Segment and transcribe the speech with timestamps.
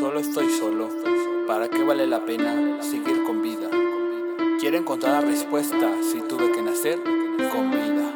[0.00, 0.88] solo estoy solo,
[1.46, 3.68] ¿para qué vale la pena seguir con vida?
[4.58, 6.98] Quiero encontrar la respuesta si tuve que nacer
[7.52, 8.10] con vida.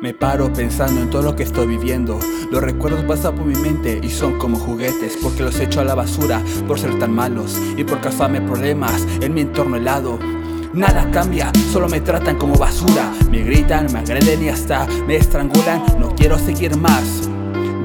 [0.00, 2.20] Me paro pensando en todo lo que estoy viviendo.
[2.52, 5.96] Los recuerdos pasan por mi mente y son como juguetes porque los echo a la
[5.96, 10.16] basura por ser tan malos y por causarme problemas en mi entorno helado.
[10.72, 13.12] Nada cambia, solo me tratan como basura.
[13.32, 15.82] Me gritan, me agreden y hasta me estrangulan.
[15.98, 17.28] No quiero seguir más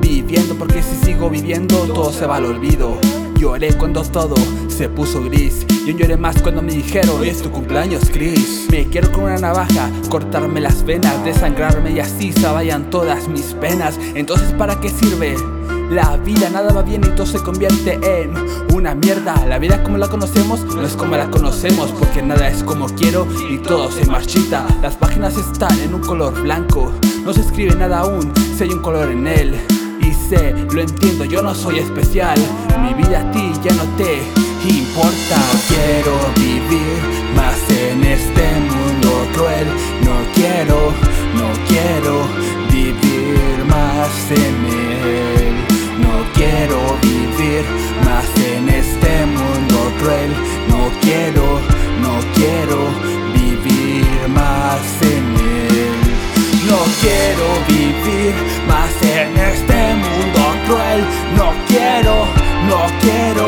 [0.07, 2.97] viviendo porque si sigo viviendo todo se va al olvido.
[3.37, 4.35] Lloré cuando todo
[4.67, 5.65] se puso gris.
[5.85, 8.67] Yo lloré más cuando me dijeron Hoy es tu cumpleaños, Chris.
[8.71, 13.53] Me quiero con una navaja cortarme las venas, desangrarme y así se vayan todas mis
[13.53, 13.99] penas.
[14.15, 15.35] Entonces, ¿para qué sirve?
[15.91, 18.33] La vida nada va bien y todo se convierte en
[18.73, 19.45] una mierda.
[19.45, 23.27] La vida como la conocemos no es como la conocemos porque nada es como quiero
[23.49, 24.65] y todo se marchita.
[24.81, 26.91] Las páginas están en un color blanco,
[27.23, 29.76] no se escribe nada aún si hay un color en él.
[30.01, 32.37] Y sé, lo entiendo, yo no soy especial.
[32.81, 34.21] Mi vida a ti ya no te
[34.69, 35.37] importa.
[35.67, 39.67] quiero vivir más en este mundo cruel.
[40.03, 40.93] No quiero,
[41.35, 42.27] no quiero
[42.71, 44.66] vivir más en
[62.67, 63.47] no quiero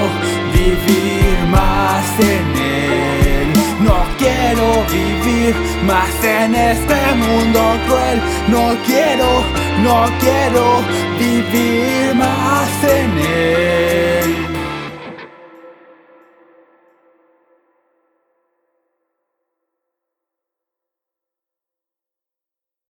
[0.53, 3.47] vivir más en él.
[3.81, 8.21] No quiero vivir más en este mundo cruel.
[8.47, 9.43] No quiero,
[9.83, 10.81] no quiero
[11.19, 13.08] vivir más en él.